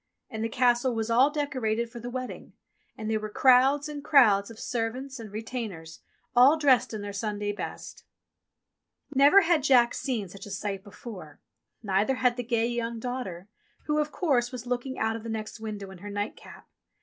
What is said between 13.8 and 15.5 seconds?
who, of course, was looking out of the